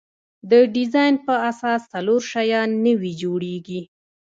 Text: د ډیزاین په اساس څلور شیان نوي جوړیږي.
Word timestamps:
د 0.49 0.51
ډیزاین 0.75 1.15
په 1.25 1.33
اساس 1.51 1.81
څلور 1.93 2.21
شیان 2.31 2.69
نوي 2.87 3.11
جوړیږي. 3.21 3.81